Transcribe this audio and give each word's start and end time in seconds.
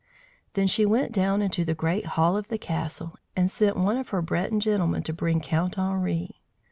Then 0.55 0.65
she 0.65 0.83
went 0.83 1.11
down 1.11 1.43
into 1.43 1.63
the 1.63 1.75
great 1.75 2.07
hall 2.17 2.35
of 2.35 2.47
the 2.47 2.57
castle, 2.57 3.17
and 3.35 3.51
sent 3.51 3.77
one 3.77 3.97
of 3.97 4.09
her 4.09 4.23
Breton 4.23 4.59
gentlemen 4.59 5.03
to 5.03 5.13
bring 5.13 5.39
Count 5.41 5.77
Henri. 5.77 6.41